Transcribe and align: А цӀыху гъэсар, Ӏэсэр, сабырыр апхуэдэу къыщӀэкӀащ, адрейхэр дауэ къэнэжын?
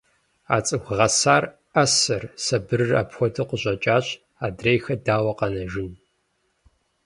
А 0.55 0.57
цӀыху 0.65 0.93
гъэсар, 0.97 1.43
Ӏэсэр, 1.71 2.23
сабырыр 2.43 2.91
апхуэдэу 3.01 3.47
къыщӀэкӀащ, 3.49 4.07
адрейхэр 4.45 4.97
дауэ 5.05 5.33
къэнэжын? 5.39 5.91